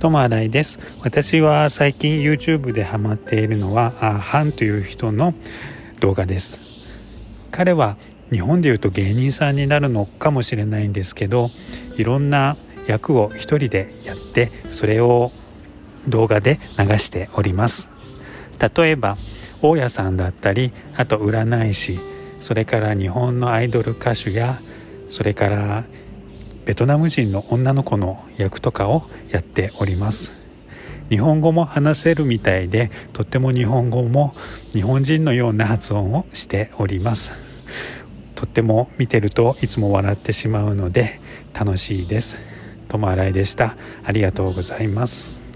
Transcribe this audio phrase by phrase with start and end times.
[0.00, 0.78] トマライです。
[1.02, 5.34] 私は最近 YouTube でハマっているのはあハンという人の
[5.98, 6.60] 動画です。
[7.50, 7.96] 彼は
[8.30, 11.50] 日本でいうと芸人さんになるのかもしれないんですけど
[11.96, 15.32] いろんな役を一人でやってそれを
[16.06, 17.88] 動画で流しております。
[18.60, 19.18] 例えば
[19.62, 21.98] 大家さんだったりあと占い師
[22.40, 24.60] それから日本のアイドル歌手や
[25.10, 25.84] それから
[26.68, 30.34] ベトナム人の女の子の役とかをやっております。
[31.08, 34.34] 日本語も話せるみたいでとっても日本語も
[34.74, 37.32] 日本人のような発音をしております。
[38.34, 41.20] とっても見てるといつも笑ってしまうので
[41.58, 42.38] 楽しいです。
[42.88, 43.74] 友新井でした。
[44.04, 45.47] ありがとうございます。